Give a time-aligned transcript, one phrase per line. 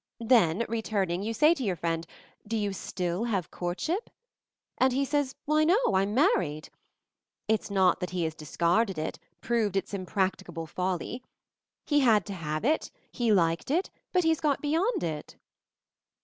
[0.19, 2.07] Then, return ing, you say to your friend,
[2.47, 4.09] 'Do you still have courtship?'
[4.79, 6.71] And he says, 'Why no, I'm married.'
[7.47, 11.21] It's not that he has discarded it, proved it's impracticable folly.
[11.85, 15.35] He had to have it— he liked it— but he's got beyond it."